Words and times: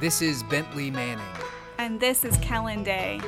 This 0.00 0.22
is 0.22 0.44
Bentley 0.44 0.92
Manning. 0.92 1.24
And 1.78 1.98
this 1.98 2.24
is 2.24 2.36
Kellen 2.36 2.84
Day. 2.84 3.20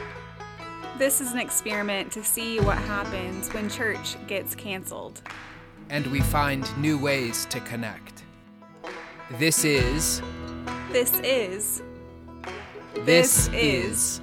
This 0.98 1.20
is 1.20 1.32
an 1.32 1.38
experiment 1.38 2.12
to 2.12 2.22
see 2.22 2.60
what 2.60 2.78
happens 2.78 3.52
when 3.52 3.68
church 3.68 4.16
gets 4.28 4.54
canceled. 4.54 5.20
And 5.88 6.06
we 6.06 6.20
find 6.20 6.64
new 6.78 6.96
ways 6.96 7.44
to 7.46 7.58
connect. 7.60 8.22
This 9.32 9.64
is. 9.64 10.22
This 10.92 11.18
is. 11.24 11.82
This, 12.94 13.48
This 13.48 13.50
is. 13.52 14.20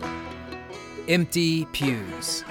Empty 1.09 1.65
Pews. 1.73 2.45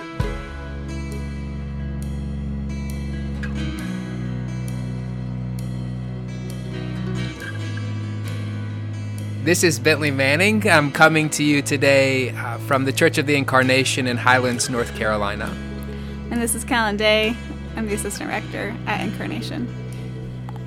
This 9.46 9.62
is 9.62 9.78
Bentley 9.78 10.10
Manning. 10.10 10.68
I'm 10.68 10.91
coming 10.91 11.30
to 11.30 11.45
you 11.45 11.62
today 11.62 12.30
uh, 12.30 12.59
from 12.59 12.84
the 12.84 12.92
Church 12.92 13.16
of 13.16 13.27
the 13.27 13.37
Incarnation 13.37 14.09
in 14.09 14.16
Highlands, 14.16 14.68
North 14.68 14.92
Carolina. 14.96 15.45
And 16.32 16.42
this 16.42 16.56
is 16.56 16.64
Kellen 16.64 16.96
Day. 16.96 17.37
I'm 17.77 17.87
the 17.87 17.95
assistant 17.95 18.28
rector 18.28 18.74
at 18.88 19.01
Incarnation. 19.02 19.73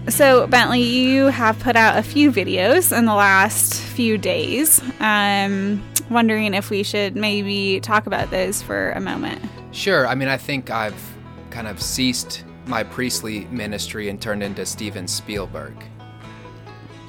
So, 0.08 0.48
Bentley, 0.48 0.82
you 0.82 1.26
have 1.26 1.60
put 1.60 1.76
out 1.76 1.98
a 1.98 2.02
few 2.02 2.32
videos 2.32 2.98
in 2.98 3.04
the 3.04 3.14
last 3.14 3.82
few 3.82 4.18
days. 4.18 4.82
Um, 5.02 5.84
wondering 6.10 6.54
if 6.54 6.70
we 6.70 6.84
should 6.84 7.18
maybe 7.18 7.82
talk 7.82 8.08
about 8.08 8.32
those 8.32 8.62
for 8.62 8.92
a 8.92 9.02
moment. 9.02 9.42
Sure. 9.72 10.08
I 10.08 10.16
mean, 10.16 10.30
I 10.30 10.38
think 10.38 10.70
I've 10.70 11.18
kind 11.50 11.68
of 11.68 11.82
ceased 11.82 12.46
my 12.66 12.84
priestly 12.84 13.44
ministry 13.48 14.08
and 14.08 14.22
turned 14.22 14.42
into 14.42 14.66
Steven 14.66 15.06
Spielberg. 15.06 15.76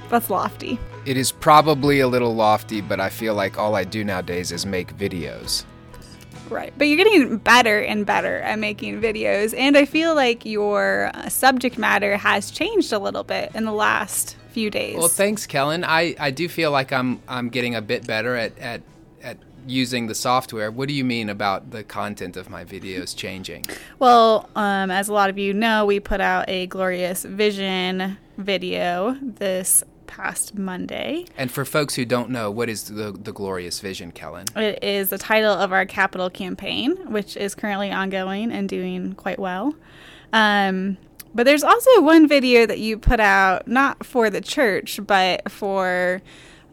That's 0.08 0.30
lofty. 0.30 0.80
It 1.06 1.16
is 1.16 1.32
probably 1.32 2.00
a 2.00 2.08
little 2.08 2.34
lofty, 2.34 2.80
but 2.80 3.00
I 3.00 3.08
feel 3.08 3.34
like 3.34 3.58
all 3.58 3.74
I 3.74 3.84
do 3.84 4.04
nowadays 4.04 4.52
is 4.52 4.66
make 4.66 4.96
videos. 4.96 5.64
Right. 6.50 6.72
But 6.76 6.88
you're 6.88 6.96
getting 6.96 7.38
better 7.38 7.80
and 7.80 8.04
better 8.04 8.38
at 8.40 8.58
making 8.58 9.00
videos. 9.00 9.54
And 9.56 9.78
I 9.78 9.84
feel 9.84 10.14
like 10.14 10.44
your 10.44 11.10
uh, 11.14 11.28
subject 11.28 11.78
matter 11.78 12.16
has 12.16 12.50
changed 12.50 12.92
a 12.92 12.98
little 12.98 13.22
bit 13.22 13.52
in 13.54 13.64
the 13.64 13.72
last 13.72 14.36
few 14.50 14.68
days. 14.68 14.96
Well, 14.96 15.08
thanks, 15.08 15.46
Kellen. 15.46 15.84
I, 15.84 16.16
I 16.18 16.30
do 16.32 16.48
feel 16.48 16.70
like 16.72 16.92
I'm 16.92 17.22
I'm 17.28 17.48
getting 17.48 17.76
a 17.76 17.82
bit 17.82 18.06
better 18.06 18.34
at, 18.34 18.58
at 18.58 18.82
at 19.22 19.38
using 19.66 20.06
the 20.08 20.14
software. 20.14 20.70
What 20.70 20.88
do 20.88 20.94
you 20.94 21.04
mean 21.04 21.28
about 21.28 21.70
the 21.70 21.84
content 21.84 22.36
of 22.36 22.50
my 22.50 22.64
videos 22.64 23.14
changing? 23.14 23.66
Well, 23.98 24.48
um, 24.56 24.90
as 24.90 25.08
a 25.08 25.12
lot 25.12 25.30
of 25.30 25.38
you 25.38 25.54
know, 25.54 25.86
we 25.86 26.00
put 26.00 26.20
out 26.20 26.46
a 26.48 26.66
Glorious 26.66 27.24
Vision 27.24 28.18
video 28.38 29.16
this 29.22 29.84
past 30.10 30.56
Monday. 30.58 31.24
And 31.38 31.50
for 31.50 31.64
folks 31.64 31.94
who 31.94 32.04
don't 32.04 32.30
know, 32.30 32.50
what 32.50 32.68
is 32.68 32.88
the 32.88 33.12
the 33.12 33.32
glorious 33.32 33.80
vision, 33.80 34.10
Kellen? 34.10 34.46
It 34.56 34.82
is 34.82 35.10
the 35.10 35.18
title 35.18 35.52
of 35.54 35.72
our 35.72 35.86
capital 35.86 36.28
campaign, 36.28 36.96
which 37.12 37.36
is 37.36 37.54
currently 37.54 37.90
ongoing 37.90 38.50
and 38.50 38.68
doing 38.68 39.14
quite 39.14 39.38
well. 39.38 39.74
Um, 40.32 40.98
but 41.32 41.44
there's 41.44 41.62
also 41.62 42.02
one 42.02 42.26
video 42.26 42.66
that 42.66 42.80
you 42.80 42.98
put 42.98 43.20
out, 43.20 43.68
not 43.68 44.04
for 44.04 44.30
the 44.30 44.40
church, 44.40 44.98
but 45.06 45.48
for 45.50 46.20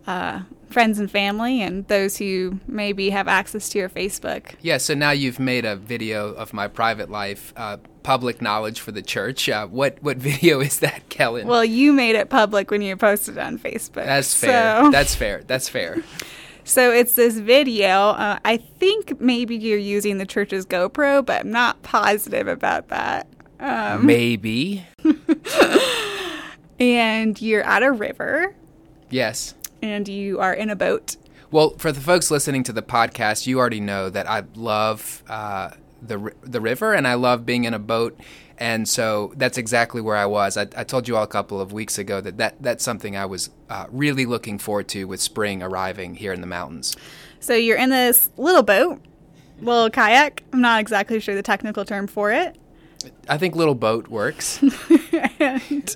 uh, 0.07 0.41
friends 0.69 0.97
and 0.97 1.09
family 1.11 1.61
and 1.61 1.88
those 1.88 2.17
who 2.17 2.59
maybe 2.66 3.11
have 3.11 3.27
access 3.27 3.69
to 3.69 3.79
your 3.79 3.89
Facebook. 3.89 4.55
Yeah. 4.61 4.77
So 4.77 4.95
now 4.95 5.11
you've 5.11 5.39
made 5.39 5.63
a 5.63 5.75
video 5.75 6.33
of 6.33 6.53
my 6.53 6.67
private 6.67 7.11
life. 7.11 7.53
Uh, 7.55 7.77
public 8.08 8.41
knowledge 8.41 8.80
for 8.80 8.94
the 8.94 9.02
church. 9.02 9.50
Uh, 9.50 9.67
what 9.67 9.97
what 10.02 10.16
video 10.31 10.61
is 10.61 10.80
that, 10.80 11.09
Kellen? 11.09 11.45
Well, 11.45 11.66
you 11.66 11.91
made 11.91 12.16
it 12.16 12.30
public 12.30 12.72
when 12.72 12.81
you 12.81 12.95
posted 12.95 13.36
it 13.36 13.41
on 13.41 13.59
Facebook. 13.59 14.05
That's 14.05 14.33
fair. 14.33 14.81
So, 14.86 14.91
That's 14.91 15.13
fair. 15.13 15.44
That's 15.45 15.67
fair. 15.67 16.02
so 16.63 16.89
it's 16.89 17.16
this 17.16 17.38
video. 17.38 17.90
Uh, 18.12 18.40
I 18.45 18.56
think 18.56 19.19
maybe 19.19 19.57
you're 19.57 19.78
using 19.78 20.19
the 20.19 20.25
church's 20.25 20.66
GoPro, 20.66 21.25
but 21.25 21.41
I'm 21.41 21.51
not 21.51 21.84
positive 21.84 22.47
about 22.47 22.88
that. 22.88 23.28
Um, 23.59 24.06
Maybe. 24.06 24.85
and 26.79 27.41
you're 27.41 27.63
at 27.63 27.84
a 27.84 27.91
river 27.91 28.56
Yes. 29.09 29.53
and 29.81 30.07
you 30.07 30.39
are 30.39 30.53
in 30.53 30.69
a 30.69 30.75
boat. 30.78 31.18
Well, 31.51 31.72
for 31.72 31.91
the 31.91 32.00
folks 32.00 32.31
listening 32.31 32.63
to 32.63 32.72
the 32.72 32.84
podcast, 32.84 33.47
you 33.47 33.59
already 33.59 33.81
know 33.81 34.09
that 34.09 34.29
I 34.29 34.44
love 34.56 35.24
uh, 35.28 35.72
the 36.02 36.31
the 36.41 36.62
river 36.62 36.94
and 36.94 37.08
I 37.08 37.16
love 37.16 37.46
being 37.46 37.63
in 37.66 37.74
a 37.74 37.80
boat, 37.80 38.19
and 38.58 38.88
so 38.88 39.34
that's 39.35 39.58
exactly 39.58 40.02
where 40.02 40.16
I 40.16 40.25
was. 40.25 40.58
I, 40.58 40.68
I 40.75 40.84
told 40.84 41.08
you 41.08 41.16
all 41.18 41.24
a 41.24 41.28
couple 41.28 41.59
of 41.62 41.74
weeks 41.74 41.97
ago 41.97 42.22
that, 42.22 42.38
that 42.38 42.56
that's 42.62 42.84
something 42.84 43.16
I 43.16 43.25
was 43.25 43.50
uh, 43.69 43.85
really 43.91 44.25
looking 44.25 44.57
forward 44.59 44.88
to 44.90 45.06
with 45.06 45.22
spring 45.22 45.62
arriving 45.62 46.16
here 46.16 46.34
in 46.34 46.41
the 46.41 46.47
mountains. 46.47 46.96
So 47.40 47.53
you're 47.53 47.78
in 47.78 47.90
this 47.90 48.30
little 48.38 48.63
boat, 48.63 49.00
little 49.59 49.90
kayak. 49.90 50.44
I'm 50.53 50.62
not 50.62 50.80
exactly 50.80 51.19
sure 51.19 51.36
the 51.36 51.44
technical 51.44 51.86
term 51.86 52.07
for 52.07 52.31
it. 52.31 52.57
I 53.30 53.38
think 53.38 53.56
little 53.56 53.75
boat 53.75 54.07
works. 54.07 54.62
and, 55.40 55.96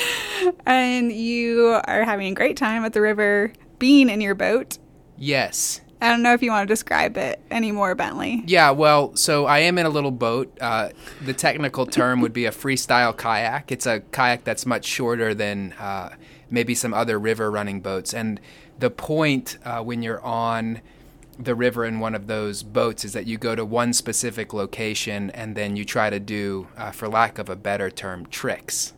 and 0.66 1.12
you 1.12 1.80
are 1.86 2.04
having 2.04 2.28
a 2.28 2.34
great 2.34 2.56
time 2.56 2.84
at 2.84 2.92
the 2.92 3.00
river, 3.00 3.52
being 3.78 4.08
in 4.08 4.20
your 4.20 4.34
boat. 4.34 4.78
yes. 5.16 5.80
I 6.00 6.10
don't 6.10 6.22
know 6.22 6.34
if 6.34 6.42
you 6.42 6.50
want 6.50 6.68
to 6.68 6.72
describe 6.72 7.16
it 7.16 7.40
anymore, 7.50 7.94
Bentley. 7.94 8.42
Yeah, 8.46 8.70
well, 8.70 9.16
so 9.16 9.46
I 9.46 9.60
am 9.60 9.78
in 9.78 9.86
a 9.86 9.88
little 9.88 10.10
boat. 10.10 10.56
Uh, 10.60 10.90
the 11.24 11.32
technical 11.32 11.86
term 11.86 12.20
would 12.20 12.34
be 12.34 12.44
a 12.44 12.50
freestyle 12.50 13.16
kayak. 13.16 13.72
It's 13.72 13.86
a 13.86 14.00
kayak 14.12 14.44
that's 14.44 14.66
much 14.66 14.84
shorter 14.84 15.32
than 15.32 15.72
uh, 15.74 16.14
maybe 16.50 16.74
some 16.74 16.92
other 16.92 17.18
river 17.18 17.50
running 17.50 17.80
boats. 17.80 18.12
And 18.12 18.40
the 18.78 18.90
point 18.90 19.56
uh, 19.64 19.82
when 19.82 20.02
you're 20.02 20.22
on 20.22 20.82
the 21.38 21.54
river 21.54 21.84
in 21.84 22.00
one 22.00 22.14
of 22.14 22.26
those 22.26 22.62
boats 22.62 23.04
is 23.04 23.12
that 23.12 23.26
you 23.26 23.38
go 23.38 23.54
to 23.54 23.64
one 23.64 23.92
specific 23.92 24.52
location 24.52 25.30
and 25.30 25.54
then 25.54 25.76
you 25.76 25.84
try 25.84 26.10
to 26.10 26.20
do, 26.20 26.68
uh, 26.76 26.90
for 26.90 27.08
lack 27.08 27.38
of 27.38 27.48
a 27.48 27.56
better 27.56 27.90
term, 27.90 28.26
tricks. 28.26 28.92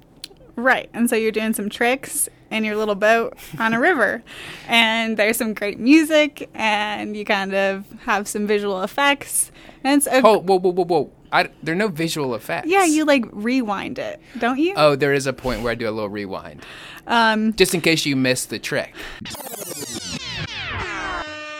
Right. 0.56 0.90
And 0.92 1.08
so 1.08 1.14
you're 1.14 1.32
doing 1.32 1.52
some 1.52 1.68
tricks 1.68 2.28
in 2.50 2.64
your 2.64 2.76
little 2.76 2.94
boat 2.94 3.36
on 3.58 3.74
a 3.74 3.80
river. 3.80 4.22
And 4.68 5.16
there's 5.16 5.36
some 5.36 5.54
great 5.54 5.78
music, 5.78 6.48
and 6.54 7.16
you 7.16 7.24
kind 7.24 7.54
of 7.54 7.84
have 8.02 8.26
some 8.28 8.46
visual 8.46 8.82
effects. 8.82 9.50
And 9.84 9.98
it's 9.98 10.06
a, 10.06 10.20
Oh, 10.26 10.38
whoa, 10.38 10.58
whoa, 10.58 10.72
whoa, 10.72 10.84
whoa. 10.84 11.12
I, 11.30 11.50
there 11.62 11.74
are 11.74 11.76
no 11.78 11.88
visual 11.88 12.34
effects. 12.34 12.68
yeah, 12.68 12.84
you 12.86 13.04
like 13.04 13.24
rewind 13.32 13.98
it, 13.98 14.18
don't 14.38 14.58
you? 14.58 14.72
Oh, 14.76 14.96
there 14.96 15.12
is 15.12 15.26
a 15.26 15.32
point 15.34 15.62
where 15.62 15.72
I 15.72 15.74
do 15.74 15.86
a 15.86 15.90
little 15.90 16.08
rewind. 16.08 16.64
Um, 17.06 17.52
Just 17.54 17.74
in 17.74 17.82
case 17.82 18.06
you 18.06 18.16
missed 18.16 18.48
the 18.48 18.58
trick. 18.58 18.94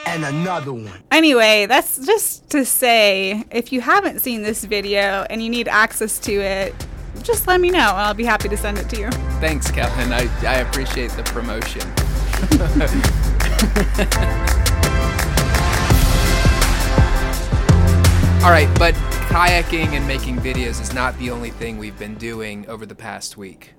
and 0.07 0.25
another 0.25 0.73
one. 0.73 0.91
Anyway, 1.11 1.67
that's 1.67 2.05
just 2.07 2.49
to 2.51 2.65
say 2.65 3.45
if 3.51 3.71
you 3.73 3.83
haven't 3.83 4.21
seen 4.21 4.43
this 4.43 4.65
video 4.65 5.27
and 5.29 5.43
you 5.43 5.51
need 5.51 5.69
access 5.69 6.19
to 6.21 6.33
it, 6.33 6.75
just 7.23 7.47
let 7.47 7.61
me 7.61 7.71
know. 7.71 7.79
I'll 7.79 8.15
be 8.15 8.25
happy 8.25 8.49
to 8.49 8.57
send 8.57 8.79
it 8.79 8.89
to 8.91 9.01
you. 9.01 9.11
Thanks, 9.41 9.71
Kevin. 9.71 10.13
I, 10.13 10.29
I 10.47 10.61
appreciate 10.61 11.11
the 11.13 11.23
promotion. 11.25 11.83
All 18.45 18.51
right, 18.51 18.69
but 18.79 18.95
kayaking 19.29 19.89
and 19.89 20.07
making 20.07 20.37
videos 20.37 20.81
is 20.81 20.95
not 20.95 21.19
the 21.19 21.31
only 21.31 21.51
thing 21.51 21.77
we've 21.77 21.99
been 21.99 22.15
doing 22.15 22.67
over 22.69 22.87
the 22.87 22.95
past 22.95 23.37
week. 23.37 23.75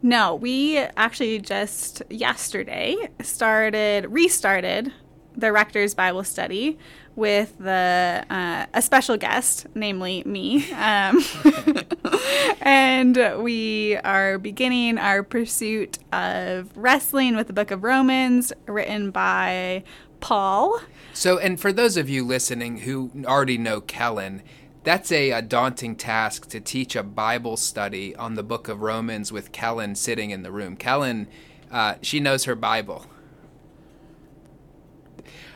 No, 0.00 0.34
we 0.34 0.78
actually 0.78 1.38
just 1.38 2.02
yesterday 2.10 2.96
started, 3.22 4.10
restarted 4.10 4.92
the 5.36 5.52
Rector's 5.52 5.94
Bible 5.94 6.24
study 6.24 6.78
with 7.14 7.56
the 7.58 8.24
uh, 8.30 8.66
a 8.72 8.82
special 8.82 9.16
guest, 9.16 9.66
namely 9.74 10.22
me, 10.24 10.70
um, 10.72 11.22
and 12.62 13.42
we 13.42 13.96
are 13.98 14.38
beginning 14.38 14.98
our 14.98 15.22
pursuit 15.22 15.98
of 16.12 16.70
wrestling 16.76 17.36
with 17.36 17.48
the 17.48 17.52
Book 17.52 17.70
of 17.70 17.82
Romans, 17.82 18.52
written 18.66 19.10
by 19.10 19.84
Paul. 20.20 20.80
So, 21.12 21.38
and 21.38 21.60
for 21.60 21.72
those 21.72 21.96
of 21.96 22.08
you 22.08 22.24
listening 22.24 22.78
who 22.78 23.10
already 23.26 23.58
know 23.58 23.80
Kellen, 23.82 24.42
that's 24.84 25.12
a, 25.12 25.30
a 25.30 25.42
daunting 25.42 25.94
task 25.96 26.48
to 26.48 26.60
teach 26.60 26.96
a 26.96 27.02
Bible 27.02 27.56
study 27.56 28.16
on 28.16 28.34
the 28.34 28.42
book 28.42 28.68
of 28.68 28.80
Romans 28.80 29.30
with 29.30 29.52
Kellen 29.52 29.94
sitting 29.94 30.30
in 30.30 30.42
the 30.42 30.50
room. 30.50 30.76
Kellen, 30.76 31.28
uh, 31.70 31.96
she 32.02 32.18
knows 32.18 32.44
her 32.44 32.54
Bible. 32.54 33.06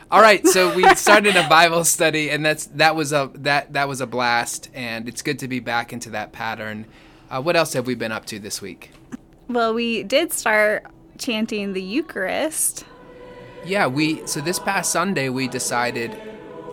All 0.09 0.21
right, 0.21 0.45
so 0.47 0.73
we 0.73 0.87
started 0.95 1.35
a 1.35 1.47
Bible 1.49 1.83
study, 1.83 2.29
and 2.29 2.45
that's 2.45 2.67
that 2.67 2.95
was 2.95 3.11
a 3.11 3.29
that 3.35 3.73
that 3.73 3.89
was 3.89 3.99
a 3.99 4.07
blast, 4.07 4.69
and 4.73 5.07
it's 5.09 5.21
good 5.21 5.39
to 5.39 5.49
be 5.49 5.59
back 5.59 5.91
into 5.91 6.09
that 6.11 6.31
pattern. 6.31 6.85
Uh, 7.29 7.41
what 7.41 7.57
else 7.57 7.73
have 7.73 7.85
we 7.85 7.93
been 7.93 8.13
up 8.13 8.25
to 8.27 8.39
this 8.39 8.61
week? 8.61 8.91
Well, 9.49 9.73
we 9.73 10.03
did 10.03 10.31
start 10.31 10.85
chanting 11.17 11.73
the 11.73 11.81
Eucharist. 11.81 12.85
Yeah, 13.65 13.87
we 13.87 14.25
so 14.27 14.39
this 14.39 14.59
past 14.59 14.93
Sunday 14.93 15.27
we 15.27 15.49
decided 15.49 16.15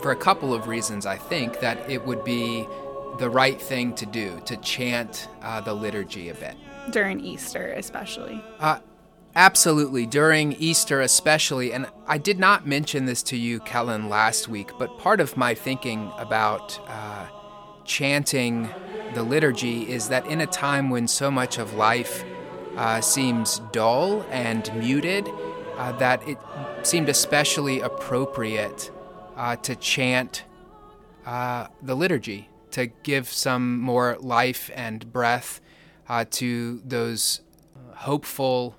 for 0.01 0.11
a 0.11 0.15
couple 0.15 0.53
of 0.53 0.67
reasons 0.67 1.05
I 1.05 1.17
think 1.17 1.59
that 1.59 1.89
it 1.89 2.05
would 2.05 2.23
be 2.23 2.65
the 3.19 3.29
right 3.29 3.61
thing 3.61 3.95
to 3.95 4.05
do 4.05 4.41
to 4.45 4.55
chant 4.57 5.27
uh, 5.41 5.59
the 5.59 5.73
liturgy 5.73 6.29
a 6.29 6.33
bit. 6.35 6.55
during 6.91 7.19
Easter, 7.19 7.73
especially. 7.73 8.41
Uh, 8.59 8.79
Absolutely, 9.37 10.05
during 10.05 10.53
Easter 10.53 11.01
especially, 11.01 11.73
and 11.73 11.87
I 12.07 12.17
did 12.17 12.39
not 12.39 12.65
mention 12.65 13.03
this 13.03 13.21
to 13.23 13.37
you, 13.37 13.59
Kellen, 13.59 14.07
last 14.07 14.47
week, 14.47 14.71
but 14.79 14.97
part 14.97 15.19
of 15.19 15.35
my 15.35 15.53
thinking 15.53 16.09
about 16.17 16.79
uh, 16.87 17.27
chanting 17.83 18.69
the 19.13 19.23
liturgy 19.23 19.91
is 19.91 20.07
that 20.07 20.25
in 20.27 20.39
a 20.39 20.47
time 20.47 20.89
when 20.89 21.05
so 21.09 21.29
much 21.29 21.57
of 21.57 21.73
life 21.73 22.23
uh, 22.77 23.01
seems 23.01 23.59
dull 23.73 24.25
and 24.31 24.73
muted, 24.73 25.27
uh, 25.75 25.91
that 25.97 26.25
it 26.25 26.37
seemed 26.83 27.09
especially 27.09 27.81
appropriate 27.81 28.89
uh, 29.35 29.57
to 29.57 29.75
chant 29.75 30.45
uh, 31.25 31.67
the 31.81 31.93
liturgy, 31.93 32.47
to 32.71 32.85
give 33.03 33.27
some 33.27 33.81
more 33.81 34.15
life 34.21 34.71
and 34.73 35.11
breath 35.11 35.59
uh, 36.07 36.23
to 36.31 36.81
those 36.85 37.41
hopeful, 37.95 38.77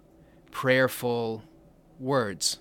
prayerful 0.57 1.43
words. 2.01 2.61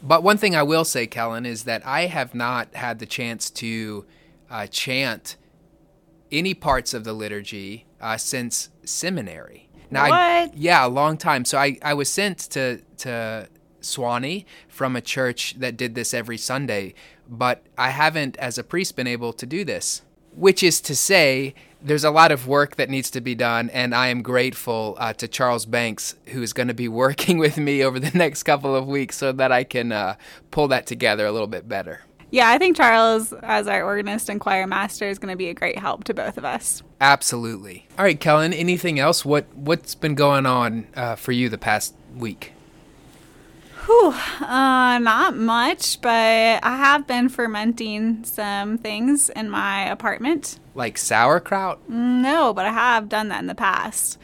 But 0.00 0.22
one 0.22 0.38
thing 0.38 0.54
I 0.54 0.62
will 0.62 0.84
say, 0.84 1.08
Kellen, 1.08 1.44
is 1.44 1.64
that 1.64 1.84
I 1.84 2.02
have 2.06 2.36
not 2.36 2.72
had 2.76 3.00
the 3.00 3.04
chance 3.04 3.50
to 3.50 4.06
uh, 4.48 4.68
chant 4.68 5.34
any 6.30 6.54
parts 6.54 6.94
of 6.94 7.02
the 7.02 7.12
liturgy 7.12 7.84
uh, 8.00 8.16
since 8.16 8.68
seminary. 8.84 9.68
Now, 9.90 10.04
what? 10.04 10.14
I, 10.14 10.50
yeah, 10.54 10.86
a 10.86 10.88
long 10.88 11.16
time. 11.16 11.44
So 11.44 11.58
I, 11.58 11.78
I 11.82 11.94
was 11.94 12.08
sent 12.12 12.38
to 12.50 12.80
to 12.98 13.48
Sewanee 13.80 14.44
from 14.68 14.94
a 14.94 15.00
church 15.00 15.56
that 15.58 15.76
did 15.76 15.96
this 15.96 16.14
every 16.14 16.38
Sunday, 16.38 16.94
but 17.28 17.66
I 17.76 17.90
haven't, 17.90 18.36
as 18.36 18.56
a 18.56 18.62
priest, 18.62 18.94
been 18.94 19.08
able 19.08 19.32
to 19.32 19.46
do 19.46 19.64
this. 19.64 20.02
Which 20.36 20.62
is 20.62 20.80
to 20.82 20.94
say, 20.94 21.54
there's 21.82 22.04
a 22.04 22.10
lot 22.10 22.32
of 22.32 22.46
work 22.46 22.76
that 22.76 22.90
needs 22.90 23.10
to 23.10 23.20
be 23.20 23.34
done, 23.34 23.70
and 23.70 23.94
I 23.94 24.08
am 24.08 24.22
grateful 24.22 24.96
uh, 24.98 25.12
to 25.14 25.28
Charles 25.28 25.66
Banks, 25.66 26.14
who 26.26 26.42
is 26.42 26.52
going 26.52 26.68
to 26.68 26.74
be 26.74 26.88
working 27.04 27.38
with 27.38 27.56
me 27.56 27.82
over 27.82 27.98
the 27.98 28.16
next 28.16 28.42
couple 28.44 28.74
of 28.74 28.86
weeks 28.86 29.16
so 29.16 29.32
that 29.32 29.52
I 29.52 29.64
can 29.64 29.92
uh, 29.92 30.16
pull 30.50 30.68
that 30.68 30.86
together 30.86 31.26
a 31.26 31.32
little 31.32 31.46
bit 31.46 31.68
better. 31.68 32.02
Yeah, 32.30 32.50
I 32.50 32.58
think 32.58 32.76
Charles, 32.76 33.32
as 33.42 33.68
our 33.68 33.84
organist 33.84 34.28
and 34.28 34.40
choir 34.40 34.66
master, 34.66 35.08
is 35.08 35.18
going 35.18 35.30
to 35.30 35.36
be 35.36 35.48
a 35.48 35.54
great 35.54 35.78
help 35.78 36.04
to 36.04 36.14
both 36.14 36.36
of 36.36 36.44
us. 36.44 36.82
Absolutely. 37.00 37.86
All 37.96 38.04
right, 38.04 38.18
Kellen. 38.18 38.52
Anything 38.52 38.98
else? 38.98 39.24
What 39.24 39.46
What's 39.54 39.94
been 39.94 40.16
going 40.16 40.44
on 40.44 40.88
uh, 40.96 41.14
for 41.14 41.30
you 41.30 41.48
the 41.48 41.58
past 41.58 41.94
week? 42.16 42.52
Whew, 43.86 44.12
uh, 44.40 44.98
not 44.98 45.36
much, 45.36 46.00
but 46.00 46.10
I 46.10 46.76
have 46.76 47.06
been 47.06 47.28
fermenting 47.28 48.24
some 48.24 48.78
things 48.78 49.28
in 49.28 49.48
my 49.48 49.88
apartment. 49.88 50.58
Like 50.74 50.98
sauerkraut? 50.98 51.88
No, 51.88 52.52
but 52.52 52.66
I 52.66 52.72
have 52.72 53.08
done 53.08 53.28
that 53.28 53.38
in 53.38 53.46
the 53.46 53.54
past. 53.54 54.18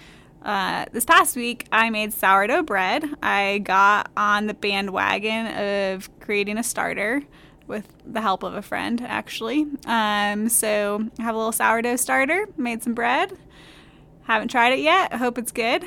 Uh, 0.44 0.87
this 0.91 1.05
past 1.05 1.37
week, 1.37 1.69
I 1.70 1.91
made 1.91 2.12
sourdough 2.12 2.64
bread. 2.64 3.05
I 3.23 3.59
got 3.59 4.11
on 4.17 4.49
the 4.49 4.55
bandwagon 4.55 5.47
of 5.47 6.11
creating 6.19 6.59
a 6.59 6.64
starter 6.64 7.23
with 7.69 7.87
the 8.05 8.20
help 8.20 8.43
of 8.43 8.55
a 8.55 8.62
friend, 8.62 9.00
actually. 9.00 9.67
Um, 9.87 10.49
so 10.49 11.09
I 11.20 11.23
have 11.23 11.37
a 11.37 11.38
little 11.38 11.53
sourdough 11.53 11.97
starter, 11.97 12.49
made 12.56 12.82
some 12.82 12.94
bread. 12.94 13.38
Haven't 14.23 14.49
tried 14.49 14.73
it 14.73 14.81
yet. 14.81 15.12
I 15.12 15.19
hope 15.19 15.38
it's 15.38 15.53
good. 15.53 15.85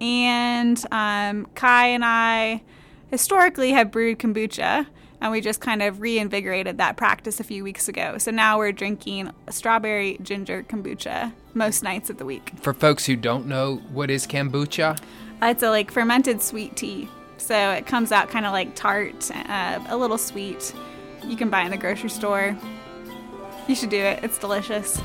And 0.00 0.80
um, 0.92 1.48
Kai 1.56 1.88
and 1.88 2.04
I 2.04 2.62
historically 3.10 3.72
have 3.72 3.90
brewed 3.90 4.18
kombucha, 4.18 4.86
and 5.20 5.32
we 5.32 5.40
just 5.40 5.60
kind 5.60 5.82
of 5.82 6.00
reinvigorated 6.00 6.78
that 6.78 6.96
practice 6.96 7.40
a 7.40 7.44
few 7.44 7.64
weeks 7.64 7.88
ago. 7.88 8.18
So 8.18 8.30
now 8.30 8.58
we're 8.58 8.72
drinking 8.72 9.32
strawberry 9.48 10.18
ginger 10.22 10.62
kombucha 10.62 11.32
most 11.54 11.82
nights 11.82 12.10
of 12.10 12.18
the 12.18 12.24
week. 12.24 12.52
For 12.60 12.74
folks 12.74 13.06
who 13.06 13.16
don't 13.16 13.46
know, 13.46 13.76
what 13.92 14.10
is 14.10 14.26
kombucha? 14.26 14.98
Uh, 15.42 15.46
it's 15.46 15.62
a 15.62 15.70
like 15.70 15.90
fermented 15.90 16.42
sweet 16.42 16.76
tea. 16.76 17.08
So 17.38 17.72
it 17.72 17.86
comes 17.86 18.12
out 18.12 18.28
kind 18.28 18.46
of 18.46 18.52
like 18.52 18.74
tart, 18.74 19.30
uh, 19.34 19.80
a 19.88 19.96
little 19.96 20.18
sweet. 20.18 20.74
You 21.24 21.36
can 21.36 21.50
buy 21.50 21.62
in 21.62 21.70
the 21.70 21.76
grocery 21.76 22.10
store. 22.10 22.56
You 23.68 23.74
should 23.74 23.90
do 23.90 23.98
it. 23.98 24.22
It's 24.22 24.38
delicious. 24.38 25.00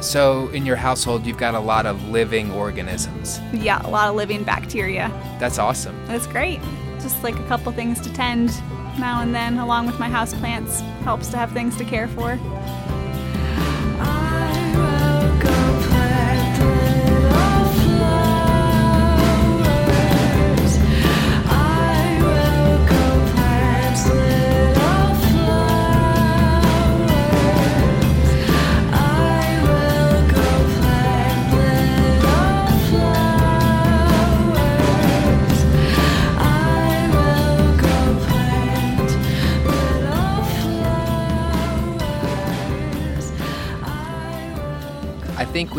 So, 0.00 0.48
in 0.50 0.64
your 0.64 0.76
household, 0.76 1.26
you've 1.26 1.36
got 1.36 1.54
a 1.54 1.60
lot 1.60 1.84
of 1.84 2.08
living 2.08 2.52
organisms. 2.52 3.40
Yeah, 3.52 3.84
a 3.84 3.90
lot 3.90 4.08
of 4.08 4.14
living 4.14 4.44
bacteria. 4.44 5.10
That's 5.40 5.58
awesome. 5.58 6.00
That's 6.06 6.28
great. 6.28 6.60
Just 7.02 7.22
like 7.22 7.38
a 7.38 7.46
couple 7.46 7.72
things 7.72 8.00
to 8.00 8.12
tend 8.12 8.50
now 8.98 9.22
and 9.22 9.34
then, 9.34 9.58
along 9.58 9.86
with 9.86 9.98
my 9.98 10.08
house 10.08 10.34
plants. 10.34 10.80
Helps 11.04 11.28
to 11.28 11.36
have 11.36 11.52
things 11.52 11.76
to 11.76 11.84
care 11.84 12.08
for. 12.08 12.38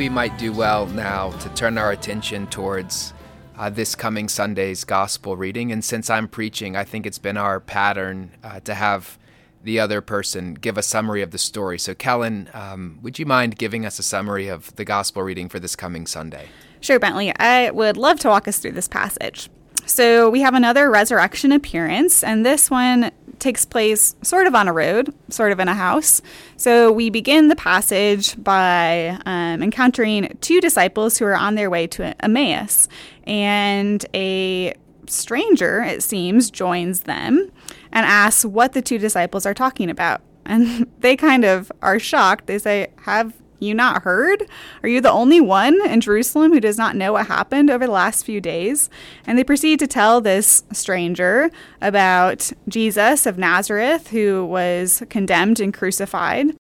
We 0.02 0.10
might 0.10 0.36
do 0.40 0.52
well 0.52 0.88
now 0.88 1.30
to 1.30 1.48
turn 1.50 1.78
our 1.78 1.92
attention 1.92 2.48
towards 2.48 3.14
uh, 3.56 3.70
this 3.70 3.94
coming 3.94 4.28
Sunday's 4.28 4.84
gospel 4.84 5.38
reading. 5.38 5.72
And 5.72 5.86
since 5.86 6.10
I'm 6.10 6.28
preaching, 6.28 6.76
I 6.76 6.84
think 6.84 7.06
it's 7.06 7.20
been 7.20 7.38
our 7.38 7.60
pattern 7.60 8.32
uh, 8.44 8.62
to 8.62 8.74
have 8.74 9.20
the 9.64 9.80
other 9.80 10.02
person 10.02 10.56
give 10.56 10.76
a 10.76 10.82
summary 10.82 11.22
of 11.22 11.30
the 11.30 11.38
story. 11.38 11.78
So, 11.78 11.94
Kellen, 11.94 12.50
um, 12.56 12.98
would 13.04 13.20
you 13.20 13.28
mind 13.28 13.60
giving 13.60 13.86
us 13.86 14.00
a 14.00 14.04
summary 14.04 14.48
of 14.48 14.76
the 14.76 14.86
gospel 14.86 15.22
reading 15.22 15.50
for 15.50 15.60
this 15.60 15.76
coming 15.76 16.08
Sunday? 16.08 16.48
Sure, 16.80 16.98
Bentley. 16.98 17.32
I 17.38 17.70
would 17.70 17.96
love 17.96 18.20
to 18.22 18.30
walk 18.30 18.48
us 18.48 18.58
through 18.58 18.72
this 18.72 18.88
passage. 18.88 19.52
So, 19.92 20.30
we 20.30 20.42
have 20.42 20.54
another 20.54 20.90
resurrection 20.90 21.52
appearance, 21.52 22.24
and 22.24 22.46
this 22.46 22.72
one 22.72 23.12
takes 23.42 23.66
place 23.66 24.16
sort 24.22 24.48
of 24.48 24.56
on 24.56 24.68
a 24.70 24.74
road, 24.74 25.14
sort 25.30 25.52
of 25.52 25.60
in 25.60 25.68
a 25.68 25.74
house. 25.74 26.22
So 26.56 26.92
we 26.92 27.10
begin 27.10 27.50
the 27.50 27.56
passage 27.56 28.42
by 28.42 29.20
um, 29.26 29.62
encountering 29.62 30.38
two 30.42 30.62
disciples 30.62 31.18
who 31.18 31.26
are 31.26 31.36
on 31.36 31.56
their 31.56 31.70
way 31.70 31.88
to 31.88 32.24
Emmaus, 32.24 32.88
and 33.26 34.06
a 34.14 34.74
stranger, 35.08 35.82
it 35.82 36.04
seems, 36.04 36.50
joins 36.50 37.02
them 37.02 37.52
and 37.92 38.06
asks 38.06 38.46
what 38.46 38.72
the 38.74 38.82
two 38.82 38.98
disciples 38.98 39.46
are 39.46 39.54
talking 39.54 39.90
about. 39.90 40.22
And 40.46 40.90
they 41.00 41.18
kind 41.18 41.44
of 41.44 41.72
are 41.82 42.00
shocked. 42.00 42.48
They 42.48 42.60
say, 42.60 42.88
Have 43.04 43.34
you 43.62 43.74
not 43.74 44.04
heard? 44.04 44.46
Are 44.84 44.90
you 44.90 45.00
the 45.00 45.12
only 45.12 45.40
one 45.40 45.80
in 45.88 46.02
Jerusalem 46.02 46.52
who 46.52 46.60
does 46.60 46.78
not 46.78 46.96
know 46.96 47.14
what 47.14 47.28
happened 47.28 47.70
over 47.70 47.86
the 47.86 47.92
last 47.92 48.26
few 48.26 48.42
days? 48.42 48.90
And 49.26 49.38
they 49.38 49.44
proceed 49.44 49.80
to 49.80 49.88
tell 49.88 50.20
this 50.20 50.64
stranger 50.74 51.52
about 51.82 52.52
Jesus 52.68 53.26
of 53.26 53.38
Nazareth, 53.38 54.10
who 54.10 54.46
was 54.46 55.04
condemned 55.10 55.60
and 55.60 55.74
crucified. 55.74 56.56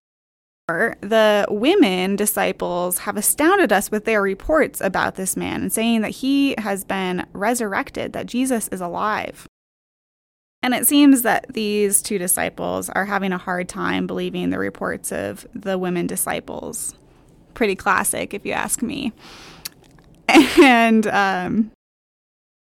The 0.67 1.45
women 1.49 2.15
disciples 2.15 2.99
have 2.99 3.17
astounded 3.17 3.73
us 3.73 3.91
with 3.91 4.05
their 4.05 4.21
reports 4.21 4.79
about 4.79 5.15
this 5.15 5.35
man 5.35 5.63
and 5.63 5.73
saying 5.73 5.99
that 6.01 6.11
he 6.11 6.55
has 6.59 6.85
been 6.85 7.25
resurrected, 7.33 8.13
that 8.13 8.27
Jesus 8.27 8.69
is 8.69 8.79
alive. 8.79 9.47
And 10.63 10.73
it 10.73 10.85
seems 10.85 11.23
that 11.23 11.47
these 11.53 12.01
two 12.01 12.17
disciples 12.17 12.89
are 12.89 13.05
having 13.05 13.31
a 13.31 13.37
hard 13.37 13.67
time 13.67 14.05
believing 14.05 14.49
the 14.51 14.59
reports 14.59 15.11
of 15.11 15.47
the 15.55 15.77
women 15.77 16.05
disciples. 16.05 16.93
Pretty 17.53 17.75
classic, 17.75 18.33
if 18.33 18.45
you 18.45 18.53
ask 18.53 18.81
me. 18.81 19.13
And 20.61 21.07
um, 21.07 21.71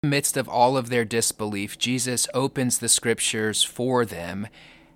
in 0.01 0.09
the 0.09 0.09
midst 0.09 0.37
of 0.37 0.49
all 0.49 0.75
of 0.75 0.89
their 0.89 1.05
disbelief, 1.05 1.77
Jesus 1.77 2.27
opens 2.33 2.79
the 2.79 2.89
scriptures 2.89 3.63
for 3.63 4.05
them 4.05 4.47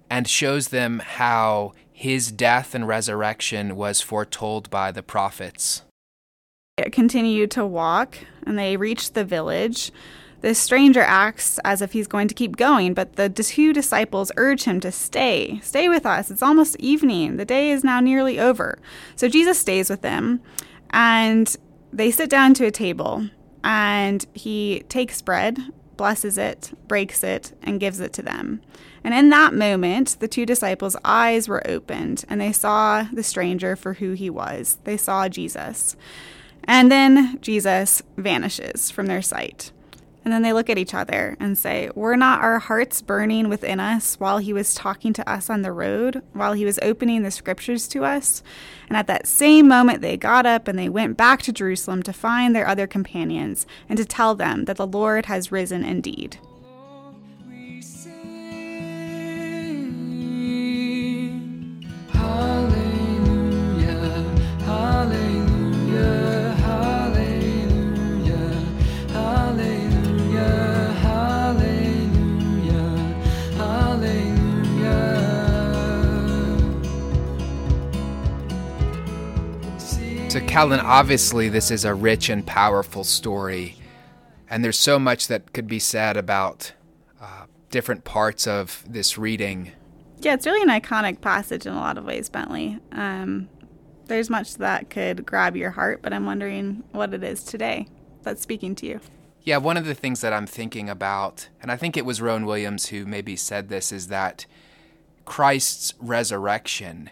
and 0.09 0.27
shows 0.27 0.69
them 0.69 0.99
how 0.99 1.73
his 1.91 2.31
death 2.31 2.73
and 2.73 2.87
resurrection 2.87 3.75
was 3.75 4.01
foretold 4.01 4.69
by 4.69 4.91
the 4.91 5.03
prophets. 5.03 5.83
They 6.77 6.89
continue 6.89 7.45
to 7.47 7.65
walk, 7.65 8.17
and 8.47 8.57
they 8.57 8.77
reach 8.77 9.13
the 9.13 9.23
village. 9.23 9.91
The 10.43 10.53
stranger 10.53 10.99
acts 10.99 11.57
as 11.63 11.81
if 11.81 11.93
he's 11.93 12.05
going 12.05 12.27
to 12.27 12.33
keep 12.33 12.57
going, 12.57 12.93
but 12.93 13.15
the 13.15 13.29
two 13.29 13.71
disciples 13.71 14.29
urge 14.35 14.65
him 14.65 14.81
to 14.81 14.91
stay. 14.91 15.61
Stay 15.63 15.87
with 15.87 16.05
us. 16.05 16.29
It's 16.29 16.43
almost 16.43 16.75
evening. 16.79 17.37
The 17.37 17.45
day 17.45 17.71
is 17.71 17.81
now 17.81 18.01
nearly 18.01 18.37
over. 18.37 18.77
So 19.15 19.29
Jesus 19.29 19.57
stays 19.57 19.89
with 19.89 20.01
them, 20.01 20.41
and 20.89 21.55
they 21.93 22.11
sit 22.11 22.29
down 22.29 22.55
to 22.55 22.65
a 22.65 22.71
table, 22.71 23.29
and 23.63 24.25
he 24.33 24.83
takes 24.89 25.21
bread, 25.21 25.59
blesses 25.95 26.37
it, 26.37 26.77
breaks 26.89 27.23
it, 27.23 27.57
and 27.63 27.79
gives 27.79 28.01
it 28.01 28.11
to 28.11 28.21
them. 28.21 28.61
And 29.01 29.13
in 29.13 29.29
that 29.29 29.53
moment, 29.53 30.17
the 30.19 30.27
two 30.27 30.45
disciples' 30.45 30.97
eyes 31.05 31.47
were 31.47 31.65
opened, 31.65 32.25
and 32.27 32.41
they 32.41 32.51
saw 32.51 33.03
the 33.13 33.23
stranger 33.23 33.77
for 33.77 33.93
who 33.93 34.11
he 34.11 34.29
was. 34.29 34.77
They 34.83 34.97
saw 34.97 35.29
Jesus. 35.29 35.95
And 36.65 36.91
then 36.91 37.39
Jesus 37.39 38.01
vanishes 38.17 38.91
from 38.91 39.05
their 39.05 39.21
sight. 39.21 39.71
And 40.23 40.33
then 40.33 40.41
they 40.41 40.53
look 40.53 40.69
at 40.69 40.77
each 40.77 40.93
other 40.93 41.35
and 41.39 41.57
say, 41.57 41.89
Were 41.95 42.15
not 42.15 42.41
our 42.41 42.59
hearts 42.59 43.01
burning 43.01 43.49
within 43.49 43.79
us 43.79 44.19
while 44.19 44.37
he 44.37 44.53
was 44.53 44.73
talking 44.73 45.11
to 45.13 45.29
us 45.29 45.49
on 45.49 45.61
the 45.61 45.71
road, 45.71 46.21
while 46.33 46.53
he 46.53 46.65
was 46.65 46.79
opening 46.81 47.23
the 47.23 47.31
scriptures 47.31 47.87
to 47.89 48.05
us? 48.05 48.41
And 48.87 48.97
at 48.97 49.07
that 49.07 49.27
same 49.27 49.67
moment, 49.67 50.01
they 50.01 50.15
got 50.15 50.45
up 50.45 50.67
and 50.67 50.79
they 50.79 50.89
went 50.89 51.17
back 51.17 51.41
to 51.43 51.51
Jerusalem 51.51 52.03
to 52.03 52.13
find 52.13 52.55
their 52.55 52.67
other 52.67 52.87
companions 52.87 53.65
and 53.89 53.97
to 53.97 54.05
tell 54.05 54.35
them 54.35 54.65
that 54.65 54.77
the 54.77 54.87
Lord 54.87 55.25
has 55.25 55.51
risen 55.51 55.83
indeed. 55.83 56.37
Calvin, 80.53 80.79
obviously, 80.81 81.49
this 81.49 81.71
is 81.71 81.83
a 81.83 81.95
rich 81.95 82.29
and 82.29 82.45
powerful 82.45 83.03
story, 83.03 83.75
and 84.47 84.63
there's 84.63 84.77
so 84.77 84.99
much 84.99 85.27
that 85.27 85.51
could 85.51 85.65
be 85.65 85.79
said 85.79 86.15
about 86.15 86.73
uh, 87.19 87.45
different 87.71 88.03
parts 88.03 88.45
of 88.45 88.83
this 88.87 89.17
reading. 89.17 89.71
Yeah, 90.19 90.35
it's 90.35 90.45
really 90.45 90.61
an 90.61 90.69
iconic 90.69 91.21
passage 91.21 91.65
in 91.65 91.73
a 91.73 91.79
lot 91.79 91.97
of 91.97 92.05
ways, 92.05 92.29
Bentley. 92.29 92.77
Um, 92.91 93.49
there's 94.05 94.29
much 94.29 94.57
that 94.57 94.91
could 94.91 95.25
grab 95.25 95.57
your 95.57 95.71
heart, 95.71 96.03
but 96.03 96.13
I'm 96.13 96.27
wondering 96.27 96.83
what 96.91 97.15
it 97.15 97.23
is 97.23 97.43
today 97.43 97.87
that's 98.21 98.43
speaking 98.43 98.75
to 98.75 98.85
you. 98.85 98.99
Yeah, 99.41 99.57
one 99.57 99.75
of 99.75 99.85
the 99.85 99.95
things 99.95 100.21
that 100.21 100.33
I'm 100.33 100.45
thinking 100.45 100.87
about, 100.87 101.49
and 101.63 101.71
I 101.71 101.77
think 101.77 101.97
it 101.97 102.05
was 102.05 102.21
Rowan 102.21 102.45
Williams 102.45 102.89
who 102.89 103.07
maybe 103.07 103.35
said 103.35 103.69
this, 103.69 103.91
is 103.91 104.09
that 104.09 104.45
Christ's 105.25 105.95
resurrection 105.99 107.09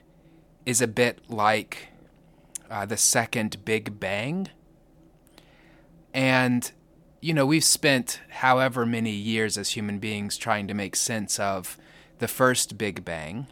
is 0.64 0.80
a 0.80 0.88
bit 0.88 1.28
like 1.28 1.88
uh, 2.72 2.86
the 2.86 2.98
second 2.98 3.64
Big 3.66 4.00
Bang. 4.00 4.48
And, 6.14 6.72
you 7.20 7.34
know, 7.34 7.46
we've 7.46 7.64
spent 7.64 8.22
however 8.30 8.86
many 8.86 9.12
years 9.12 9.58
as 9.58 9.72
human 9.72 10.00
beings 10.00 10.38
trying 10.38 10.68
to 10.68 10.74
make 10.74 10.96
sense 10.96 11.40
of 11.40 11.78
the 12.20 12.28
first 12.28 12.78
Big 12.78 13.04
Bang, 13.04 13.48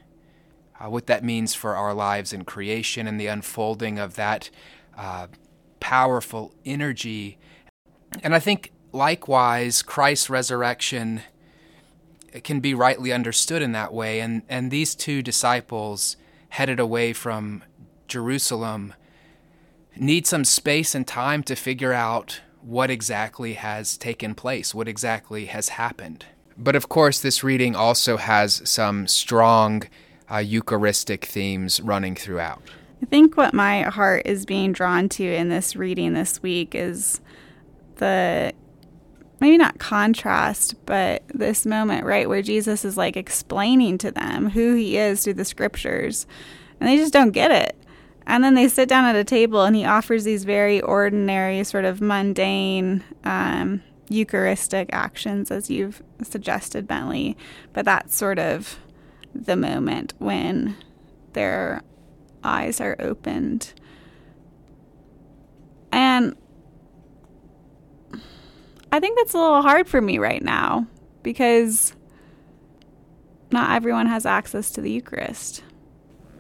uh, 0.80 0.90
what 0.90 1.08
that 1.08 1.24
means 1.24 1.54
for 1.54 1.76
our 1.76 1.94
lives 1.94 2.32
in 2.32 2.46
creation 2.46 3.08
and 3.08 3.20
the 3.20 3.28
unfolding 3.28 4.00
of 4.00 4.16
that 4.16 4.50
uh, 4.98 5.28
powerful 5.80 6.54
energy. 6.66 7.38
And 8.24 8.34
I 8.34 8.40
think 8.40 8.72
likewise, 8.92 9.82
Christ's 9.82 10.30
resurrection 10.30 11.22
can 12.44 12.60
be 12.60 12.74
rightly 12.74 13.12
understood 13.12 13.62
in 13.62 13.74
that 13.74 13.94
way. 13.94 14.20
And, 14.20 14.44
and 14.48 14.72
these 14.72 14.96
two 14.96 15.22
disciples 15.22 16.16
headed 16.50 16.80
away 16.80 17.14
from 17.14 17.64
Jerusalem 18.08 18.94
need 20.00 20.26
some 20.26 20.46
space 20.46 20.96
and 20.96 21.06
time 21.06 21.44
to 21.44 21.56
figure 21.56 21.94
out 21.94 22.42
what 22.62 22.90
exactly 22.90 23.54
has 23.54 23.98
taken 23.98 24.34
place, 24.36 24.74
what 24.74 24.88
exactly 24.88 25.46
has 25.46 25.70
happened. 25.70 26.26
But 26.58 26.76
of 26.76 26.90
course, 26.90 27.22
this 27.22 27.44
reading 27.44 27.76
also 27.76 28.18
has 28.18 28.62
some 28.66 29.08
strong 29.08 29.84
uh, 30.32 30.38
Eucharistic 30.38 31.26
themes 31.26 31.80
running 31.82 32.16
throughout. 32.16 32.62
I 33.02 33.06
think 33.06 33.38
what 33.38 33.54
my 33.54 33.84
heart 33.84 34.24
is 34.26 34.46
being 34.46 34.74
drawn 34.74 35.08
to 35.10 35.24
in 35.24 35.50
this 35.50 35.76
reading 35.76 36.14
this 36.14 36.42
week 36.44 36.76
is 36.76 37.22
the 37.96 38.54
maybe 39.40 39.58
not 39.58 39.80
contrast, 39.80 40.76
but 40.86 41.24
this 41.34 41.66
moment, 41.66 42.06
right, 42.06 42.28
where 42.28 42.42
Jesus 42.42 42.84
is 42.84 42.98
like 42.98 43.16
explaining 43.16 43.98
to 44.00 44.12
them 44.12 44.50
who 44.50 44.76
he 44.76 44.98
is 44.98 45.24
through 45.24 45.36
the 45.36 45.46
scriptures, 45.46 46.28
and 46.80 46.90
they 46.90 46.98
just 46.98 47.14
don't 47.14 47.32
get 47.32 47.52
it. 47.52 47.78
And 48.30 48.44
then 48.44 48.54
they 48.54 48.68
sit 48.68 48.88
down 48.88 49.06
at 49.06 49.16
a 49.16 49.24
table 49.24 49.64
and 49.64 49.76
he 49.76 49.86
offers 49.86 50.24
these 50.24 50.44
very 50.44 50.80
ordinary, 50.82 51.64
sort 51.64 51.84
of 51.84 52.00
mundane, 52.00 53.04
um, 53.24 53.82
Eucharistic 54.08 54.90
actions, 54.94 55.50
as 55.50 55.72
you've 55.72 56.04
suggested, 56.22 56.88
Bentley. 56.88 57.36
But 57.74 57.86
that's 57.86 58.16
sort 58.16 58.38
of 58.38 58.80
the 59.34 59.56
moment 59.56 60.14
when 60.20 60.78
their 61.34 61.82
eyes 62.44 62.80
are 62.80 62.96
opened. 63.00 63.74
And 65.92 66.36
I 68.92 69.00
think 69.00 69.18
that's 69.18 69.34
a 69.34 69.40
little 69.40 69.64
hard 69.64 69.88
for 69.88 70.02
me 70.02 70.20
right 70.20 70.44
now 70.44 70.86
because 71.24 71.96
not 73.52 73.72
everyone 73.72 74.06
has 74.06 74.28
access 74.28 74.70
to 74.72 74.82
the 74.82 74.92
Eucharist. 74.92 75.64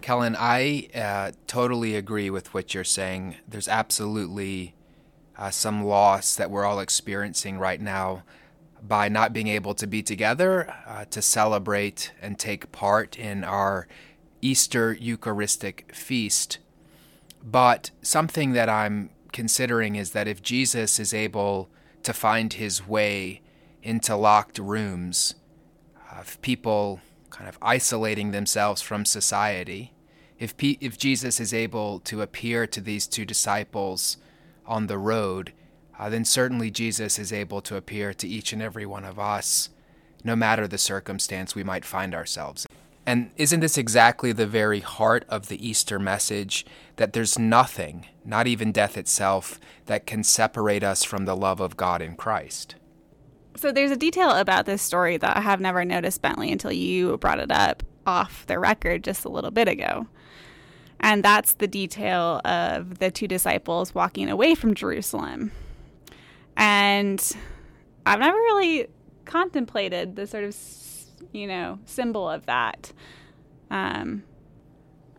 Kellen, 0.01 0.36
I 0.38 0.89
uh, 0.96 1.32
totally 1.48 1.96
agree 1.96 2.29
with 2.29 2.53
what 2.53 2.74
you're 2.74 2.84
saying. 2.84 3.36
There's 3.48 3.68
absolutely 3.68 4.75
uh, 5.38 5.50
some 5.51 5.84
loss 5.84 6.36
that 6.36 6.51
we're 6.51 6.65
all 6.65 6.79
experiencing 6.79 7.58
right 7.58 7.79
now 7.79 8.24
by 8.82 9.10
not 9.10 9.34
being 9.34 9.48
able 9.48 9.74
to 9.75 9.88
be 9.88 10.01
together 10.01 10.74
uh, 10.88 11.06
to 11.06 11.22
celebrate 11.22 12.13
and 12.22 12.39
take 12.39 12.72
part 12.72 13.18
in 13.18 13.44
our 13.44 13.88
Easter 14.41 14.94
Eucharistic 14.94 15.94
feast. 15.94 16.60
But 17.44 17.91
something 18.01 18.53
that 18.53 18.70
I'm 18.70 19.10
considering 19.34 19.96
is 19.96 20.12
that 20.12 20.27
if 20.27 20.41
Jesus 20.41 21.00
is 21.00 21.13
able 21.13 21.70
to 22.03 22.13
find 22.13 22.53
his 22.53 22.88
way 22.88 23.41
into 23.84 24.15
locked 24.15 24.58
rooms, 24.58 25.36
of 26.12 26.41
people 26.41 27.00
kind 27.29 27.50
of 27.50 27.57
isolating 27.62 28.31
themselves 28.31 28.81
from 28.81 29.05
society, 29.05 29.93
if 30.38 30.55
P- 30.57 30.77
if 30.81 30.98
Jesus 30.98 31.39
is 31.39 31.53
able 31.53 32.00
to 32.01 32.21
appear 32.21 32.65
to 32.67 32.81
these 32.81 33.07
two 33.07 33.25
disciples 33.25 34.17
on 34.65 34.88
the 34.88 34.98
road, 34.98 35.53
uh, 35.98 36.09
then 36.09 36.24
certainly 36.24 36.71
Jesus 36.71 37.19
is 37.19 37.33
able 37.33 37.62
to 37.62 37.75
appear 37.75 38.13
to 38.13 38.27
each 38.27 38.53
and 38.53 38.62
every 38.62 38.86
one 38.86 39.03
of 39.03 39.19
us, 39.19 39.69
no 40.24 40.36
matter 40.36 40.67
the 40.67 40.77
circumstance 40.77 41.55
we 41.55 41.63
might 41.63 41.83
find 41.83 42.15
ourselves 42.15 42.65
in. 42.69 42.75
And 43.05 43.31
isn't 43.38 43.62
this 43.62 43.77
exactly 43.77 44.31
the 44.31 44.45
very 44.45 44.81
heart 44.81 45.25
of 45.27 45.48
the 45.48 45.67
Easter 45.67 45.98
message 45.98 46.65
that 46.98 47.13
there's 47.13 47.39
nothing, 47.39 48.05
not 48.24 48.45
even 48.45 48.71
death 48.71 48.98
itself, 48.98 49.59
that 49.88 50.05
can 50.05 50.24
separate 50.24 50.83
us 50.83 51.03
from 51.03 51.25
the 51.25 51.36
love 51.36 51.59
of 51.59 51.75
God 51.75 52.01
in 52.01 52.15
Christ? 52.15 52.75
So 53.56 53.72
there's 53.72 53.91
a 53.91 53.98
detail 53.98 54.32
about 54.32 54.65
this 54.65 54.82
story 54.82 55.18
that 55.18 55.36
I 55.36 55.41
have 55.41 55.60
never 55.60 55.84
noticed, 55.84 56.22
Bentley, 56.22 56.51
until 56.51 56.72
you 56.72 57.18
brought 57.18 57.39
it 57.39 57.51
up 57.51 57.84
off 58.06 58.46
the 58.48 58.58
record 58.60 59.03
just 59.03 59.25
a 59.25 59.29
little 59.29 59.51
bit 59.51 59.68
ago. 59.68 60.08
And 61.00 61.24
that's 61.24 61.53
the 61.53 61.68
detail 61.68 62.41
of 62.44 63.00
the 63.00 63.12
two 63.12 63.27
disciples 63.27 63.96
walking 63.96 64.29
away 64.29 64.56
from 64.56 64.74
Jerusalem. 64.74 65.51
And 66.58 67.22
I've 68.06 68.20
never 68.20 68.38
really 68.38 68.88
contemplated 69.25 70.15
the 70.15 70.27
sort 70.27 70.44
of, 70.44 70.56
you 71.32 71.48
know, 71.48 71.79
symbol 71.86 72.29
of 72.29 72.46
that. 72.48 72.91
Um, 73.72 74.24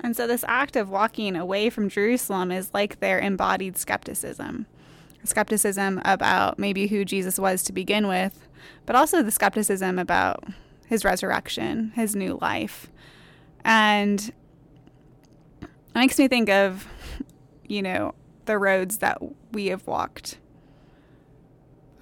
and 0.00 0.16
so 0.16 0.26
this 0.26 0.44
act 0.48 0.76
of 0.76 0.90
walking 0.90 1.36
away 1.36 1.70
from 1.70 1.88
Jerusalem 1.88 2.50
is 2.50 2.72
like 2.74 3.00
their 3.00 3.18
embodied 3.18 3.76
skepticism. 3.76 4.66
Skepticism 5.24 6.00
about 6.04 6.58
maybe 6.58 6.86
who 6.86 7.04
Jesus 7.04 7.38
was 7.38 7.62
to 7.64 7.72
begin 7.72 8.08
with, 8.08 8.48
but 8.86 8.96
also 8.96 9.22
the 9.22 9.30
skepticism 9.30 9.98
about 9.98 10.44
his 10.86 11.04
resurrection, 11.04 11.92
his 11.94 12.16
new 12.16 12.38
life. 12.40 12.90
And 13.64 14.32
it 15.60 15.68
makes 15.94 16.18
me 16.18 16.28
think 16.28 16.48
of, 16.48 16.86
you 17.66 17.82
know, 17.82 18.14
the 18.46 18.58
roads 18.58 18.98
that 18.98 19.18
we 19.52 19.66
have 19.66 19.86
walked. 19.86 20.38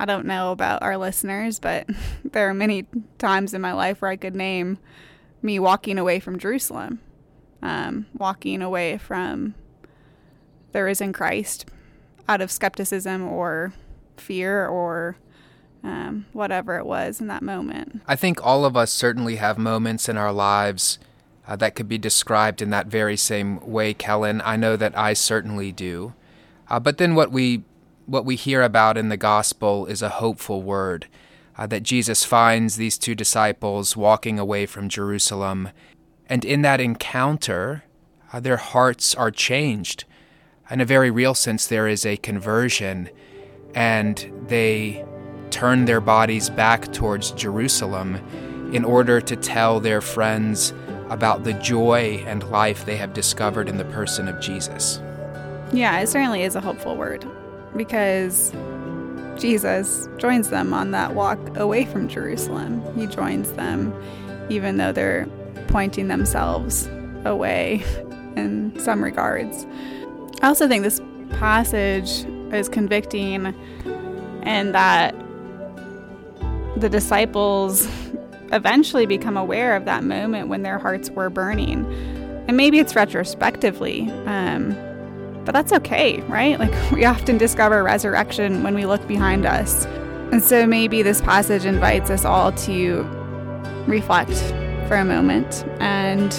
I 0.01 0.05
don't 0.05 0.27
know 0.27 0.53
about 0.53 0.83
our 0.83 0.97
listeners, 0.97 1.59
but 1.59 1.89
there 2.25 2.49
are 2.49 2.55
many 2.55 2.87
times 3.19 3.53
in 3.53 3.61
my 3.61 3.73
life 3.73 4.01
where 4.01 4.11
I 4.11 4.17
could 4.17 4.37
name 4.37 4.79
me 5.43 5.59
walking 5.59 5.99
away 5.99 6.21
from 6.21 6.39
Jerusalem, 6.39 7.01
um, 7.63 8.07
walking 8.17 8.63
away 8.63 8.99
from 8.99 9.55
the 10.73 10.83
risen 10.83 11.13
Christ 11.13 11.67
out 12.29 12.41
of 12.41 12.51
skepticism 12.51 13.27
or 13.27 13.73
fear 14.17 14.67
or 14.67 15.17
um, 15.83 16.27
whatever 16.33 16.77
it 16.77 16.87
was 16.87 17.21
in 17.21 17.29
that 17.29 17.43
moment. 17.43 18.03
I 18.07 18.17
think 18.17 18.45
all 18.45 18.65
of 18.65 18.77
us 18.77 18.93
certainly 18.93 19.37
have 19.37 19.59
moments 19.59 20.09
in 20.09 20.17
our 20.17 20.33
lives 20.33 20.99
uh, 21.47 21.57
that 21.57 21.75
could 21.75 21.89
be 21.89 21.99
described 21.99 22.61
in 22.61 22.71
that 22.71 22.89
very 22.89 23.17
same 23.17 23.59
way, 23.67 23.95
Kellen. 23.95 24.43
I 24.45 24.57
know 24.57 24.77
that 24.77 24.97
I 24.97 25.15
certainly 25.15 25.73
do. 25.73 26.15
Uh, 26.69 26.79
but 26.79 26.99
then 26.99 27.15
what 27.15 27.33
we 27.33 27.63
what 28.05 28.25
we 28.25 28.37
hear 28.37 28.63
about 28.63 28.97
in 28.97 29.11
the 29.11 29.19
gospel 29.19 29.85
is 29.85 30.01
a 30.01 30.09
hopeful 30.09 30.63
word 30.63 31.07
uh, 31.59 31.67
that 31.67 31.83
Jesus 31.83 32.25
finds 32.25 32.77
these 32.77 32.97
two 32.97 33.15
disciples 33.15 33.97
walking 33.97 34.39
away 34.39 34.65
from 34.65 34.89
Jerusalem, 34.89 35.71
and 36.27 36.45
in 36.45 36.63
that 36.63 36.81
encounter, 36.81 37.85
uh, 38.33 38.41
their 38.41 38.57
hearts 38.57 39.15
are 39.15 39.31
changed. 39.31 40.05
In 40.71 40.83
a 40.83 40.85
very 40.85 41.11
real 41.11 41.33
sense, 41.33 41.67
there 41.67 41.89
is 41.89 42.05
a 42.05 42.19
conversion, 42.19 43.09
and 43.75 44.31
they 44.49 45.03
turn 45.51 45.87
their 45.87 46.01
bodies 46.01 46.51
back 46.51 46.93
towards 46.93 47.31
Jerusalem 47.33 48.17
in 48.75 48.85
order 48.85 49.19
to 49.19 49.35
tell 49.35 49.81
their 49.81 50.03
friends 50.03 50.75
about 51.09 51.45
the 51.45 51.55
joy 51.55 52.23
and 52.27 52.43
life 52.51 52.85
they 52.85 52.97
have 52.97 53.15
discovered 53.15 53.67
in 53.67 53.79
the 53.79 53.85
person 53.87 54.29
of 54.29 54.41
Jesus. 54.41 55.01
Yeah, 55.73 55.99
it 56.01 56.09
certainly 56.09 56.43
is 56.43 56.55
a 56.55 56.61
hopeful 56.61 56.97
word 56.97 57.27
because 57.75 58.53
Jesus 59.41 60.07
joins 60.19 60.51
them 60.51 60.75
on 60.75 60.91
that 60.91 61.15
walk 61.15 61.39
away 61.57 61.87
from 61.87 62.09
Jerusalem. 62.09 62.83
He 62.95 63.07
joins 63.07 63.53
them 63.53 63.95
even 64.51 64.77
though 64.77 64.93
they're 64.93 65.27
pointing 65.69 66.09
themselves 66.09 66.91
away 67.25 67.83
in 68.37 68.79
some 68.79 69.03
regards. 69.03 69.67
I 70.41 70.47
also 70.47 70.69
think 70.69 70.85
this 70.85 71.01
passage 71.31 72.25
is 72.53 72.69
convicting 72.69 73.47
and 74.43 74.75
that 74.75 75.15
the 76.77 76.89
disciples 76.89 77.89
eventually 78.53 79.05
become 79.05 79.37
aware 79.37 79.75
of 79.75 79.85
that 79.87 80.05
moment 80.05 80.49
when 80.49 80.63
their 80.63 80.79
hearts 80.79 81.11
were 81.11 81.29
burning. 81.29 81.85
And 82.47 82.57
maybe 82.57 82.79
it's 82.79 82.95
retrospectively, 82.95 84.11
um, 84.27 84.75
but 85.45 85.53
that's 85.53 85.73
okay, 85.73 86.21
right? 86.23 86.59
Like 86.59 86.91
we 86.93 87.05
often 87.05 87.37
discover 87.37 87.83
resurrection 87.83 88.63
when 88.63 88.75
we 88.75 88.87
look 88.87 89.07
behind 89.09 89.45
us. 89.45 89.87
And 90.31 90.43
so 90.43 90.67
maybe 90.67 91.03
this 91.03 91.21
passage 91.21 91.65
invites 91.65 92.11
us 92.11 92.25
all 92.25 92.53
to 92.53 93.03
reflect 93.87 94.37
for 94.87 94.97
a 94.97 95.05
moment 95.05 95.65
and 95.81 96.31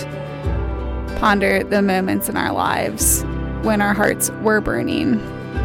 ponder 1.19 1.63
the 1.63 1.81
moments 1.81 2.29
in 2.29 2.37
our 2.37 2.53
lives 2.53 3.25
when 3.63 3.81
our 3.81 3.93
hearts 3.93 4.29
were 4.41 4.61
burning, 4.61 5.19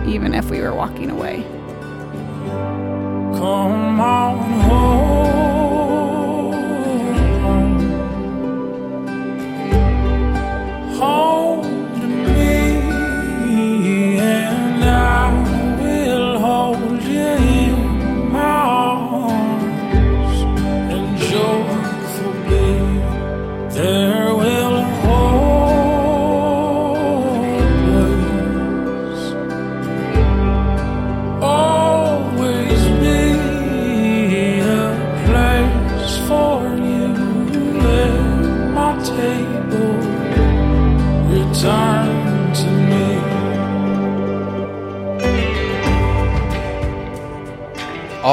even 0.06 0.34
if 0.34 0.50
we 0.50 0.60
were 0.60 0.74
walking 0.74 1.10
away. 1.10 1.42
Come 3.38 4.00
on 4.00 4.38
home. 4.62 5.03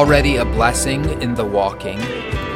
Already 0.01 0.37
a 0.37 0.45
blessing 0.45 1.05
in 1.21 1.35
the 1.35 1.45
walking, 1.45 2.01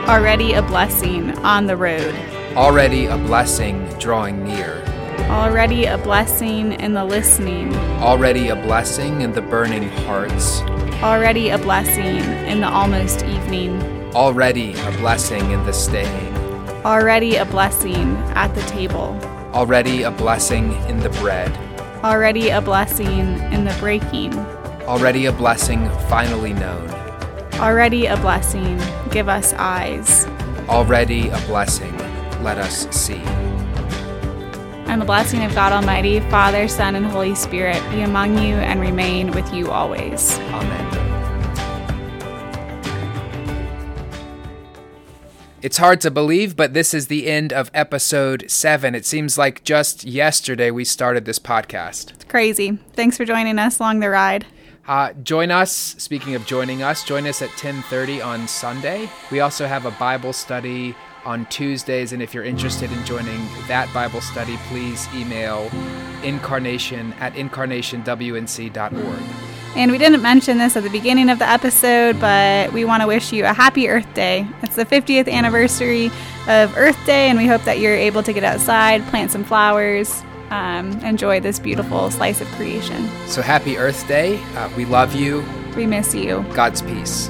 Already 0.10 0.54
a 0.54 0.64
blessing 0.64 1.30
on 1.46 1.68
the 1.68 1.78
road. 1.78 2.16
already 2.58 3.06
a 3.06 3.18
blessing 3.18 3.88
drawing 4.00 4.44
near, 4.44 4.82
Already 5.30 5.86
a 5.86 5.96
blessing 6.00 6.74
in 6.74 6.94
the 6.96 7.06
listening. 7.06 7.72
already 8.02 8.50
a 8.50 8.56
blessing 8.56 9.22
in 9.22 9.32
the 9.32 9.44
burning 9.44 9.88
hearts, 10.08 10.62
Already 11.04 11.50
a 11.50 11.60
blessing 11.60 12.18
in 12.50 12.62
the 12.62 12.68
almost 12.82 13.24
evening. 13.25 13.79
already 14.16 14.74
a 14.88 14.92
blessing 14.98 15.51
in 15.51 15.64
the 15.68 15.74
staying, 15.74 16.34
Already 16.84 17.36
a 17.36 17.46
blessing 17.46 18.18
at 18.34 18.55
the 18.55 18.62
table. 18.64 19.14
already 19.53 20.01
a 20.01 20.10
blessing 20.10 20.74
in 20.90 20.98
the 21.00 21.10
bread, 21.22 21.51
Already 22.03 22.50
a 22.50 22.60
blessing 22.60 23.38
in 23.53 23.66
the 23.66 23.75
breaking. 23.79 24.34
already 24.88 25.27
a 25.27 25.31
blessing 25.31 25.88
finally 26.10 26.53
known, 26.53 26.90
Already 27.59 28.05
a 28.05 28.18
blessing. 28.18 28.79
Give 29.11 29.29
us 29.29 29.53
eyes. 29.53 30.25
already 30.68 31.29
a 31.29 31.37
blessing 31.48 31.96
let 32.46 32.59
us 32.59 32.87
see. 32.96 33.22
And 34.87 35.01
the 35.01 35.05
blessing 35.05 35.44
of 35.44 35.53
God 35.55 35.74
Almighty, 35.74 36.20
Father, 36.29 36.68
Son, 36.68 36.96
and 36.96 37.05
Holy 37.05 37.33
Spirit 37.33 37.81
be 37.89 38.01
among 38.01 38.37
you 38.37 38.53
and 38.53 38.79
remain 38.79 39.31
with 39.31 39.51
you 39.51 39.72
always. 39.72 40.37
Amen. 40.39 41.01
It's 45.63 45.77
hard 45.77 46.01
to 46.01 46.11
believe, 46.11 46.55
but 46.55 46.75
this 46.75 46.94
is 46.94 47.07
the 47.07 47.25
end 47.25 47.51
of 47.51 47.72
episode 47.74 48.46
seven. 48.51 48.94
It 48.94 49.07
seems 49.07 49.35
like 49.39 49.63
just 49.63 50.03
yesterday 50.03 50.70
we 50.70 50.85
started 50.85 51.25
this 51.25 51.39
podcast. 51.39 52.11
It's 52.11 52.25
crazy. 52.25 52.77
Thanks 52.94 53.18
for 53.18 53.25
joining 53.25 53.57
us 53.57 53.79
along 53.79 54.01
the 54.01 54.09
ride. 54.11 54.46
Uh, 54.87 55.13
join 55.24 55.50
us. 55.50 55.95
Speaking 55.98 56.35
of 56.35 56.45
joining 56.45 56.83
us, 56.83 57.03
join 57.03 57.25
us 57.25 57.41
at 57.41 57.50
10:30 57.57 58.21
on 58.21 58.48
Sunday. 58.48 59.09
We 59.31 59.39
also 59.39 59.65
have 59.65 59.85
a 59.85 59.91
Bible 59.91 60.31
study 60.31 60.95
on 61.25 61.48
Tuesdays, 61.48 62.13
and 62.13 62.21
if 62.21 62.35
you're 62.35 62.43
interested 62.43 62.91
in 62.91 63.03
joining 63.03 63.48
that 63.67 63.91
Bible 63.93 64.21
study, 64.21 64.57
please 64.69 65.07
email 65.15 65.71
incarnation 66.24 67.13
at 67.19 67.33
incarnationwnc.org. 67.33 69.24
And 69.75 69.91
we 69.91 69.98
didn't 69.98 70.21
mention 70.21 70.57
this 70.59 70.77
at 70.77 70.83
the 70.83 70.89
beginning 70.89 71.29
of 71.29 71.39
the 71.39 71.50
episode, 71.50 72.19
but 72.21 72.71
we 72.71 72.85
want 72.85 73.01
to 73.01 73.07
wish 73.07 73.33
you 73.33 73.43
a 73.43 73.53
happy 73.53 73.89
Earth 73.89 74.13
Day. 74.13 74.48
It's 74.61 74.75
the 74.75 74.85
50th 74.85 75.27
anniversary 75.27 76.11
of 76.48 76.77
Earth 76.77 76.98
Day, 77.05 77.27
and 77.29 77.37
we 77.37 77.48
hope 77.48 77.63
that 77.63 77.79
you're 77.79 77.95
able 77.95 78.24
to 78.24 78.31
get 78.31 78.43
outside, 78.43 79.05
plant 79.07 79.31
some 79.31 79.43
flowers, 79.43 80.24
um, 80.51 80.92
enjoy 81.00 81.40
this 81.40 81.60
beautiful 81.60 82.12
slice 82.12 82.42
of 82.42 82.48
creation. 82.50 83.10
So 83.27 83.42
happy 83.42 83.77
Earth 83.77 84.08
Day. 84.08 84.42
Uh, 84.55 84.70
we 84.75 84.86
love 84.86 85.16
you. 85.16 85.44
We 85.75 85.86
miss 85.86 86.16
you. 86.16 86.46
God's 86.53 86.81
peace. 86.81 87.29